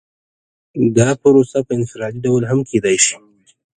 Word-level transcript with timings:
دا 0.97 1.09
پروسه 1.21 1.59
په 1.67 1.71
انفرادي 1.79 2.19
ډول 2.25 2.43
هم 2.49 2.59
کیدای 2.69 2.97
شي. 3.05 3.15